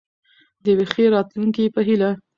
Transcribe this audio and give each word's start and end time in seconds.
د 0.63 0.65
یوې 0.71 0.85
ښې 0.91 1.05
راتلونکې 1.15 1.73
په 1.75 1.81
هیله. 1.87 2.11